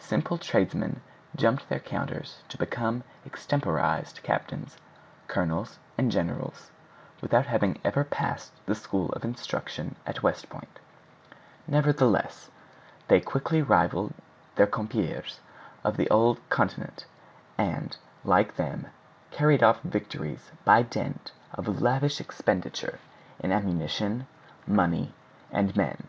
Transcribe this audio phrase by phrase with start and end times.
[0.00, 1.02] Simple tradesmen
[1.36, 4.76] jumped their counters to become extemporized captains,
[5.28, 6.72] colonels, and generals,
[7.20, 10.80] without having ever passed the School of Instruction at West Point;
[11.68, 12.50] nevertheless;
[13.06, 14.14] they quickly rivaled
[14.56, 15.38] their compeers
[15.84, 17.06] of the old continent,
[17.56, 18.88] and, like them,
[19.30, 22.98] carried off victories by dint of lavish expenditure
[23.38, 24.26] in ammunition,
[24.66, 25.14] money,
[25.52, 26.08] and men.